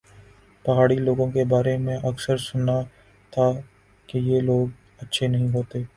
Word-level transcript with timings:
پہاڑی 0.65 0.95
لوگوں 0.97 1.29
کے 1.31 1.43
بارے 1.45 1.75
میں 1.77 1.97
اکثر 2.03 2.37
سنا 2.39 2.79
تھا 3.33 3.49
کہ 4.09 4.17
یہ 4.19 4.41
لوگ 4.41 4.67
اچھے 5.03 5.27
نہیں 5.27 5.53
ہوتے 5.53 5.83